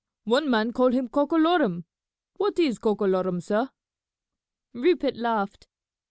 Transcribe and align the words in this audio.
One 0.23 0.49
man 0.49 0.73
call 0.73 0.93
him 0.93 1.09
Cockalorham. 1.09 1.83
What 2.37 2.57
is 2.57 2.79
Cockalorham, 2.79 3.39
sah?" 3.39 3.67
Rupert 4.73 5.15
laughed. 5.15 5.67